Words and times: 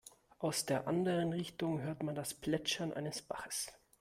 Aus 0.39 0.65
der 0.65 0.87
anderen 0.87 1.31
Richtung 1.31 1.81
hörte 1.83 2.03
man 2.03 2.15
das 2.15 2.33
Plätschern 2.33 2.91
eines 2.91 3.21
Baches. 3.21 3.71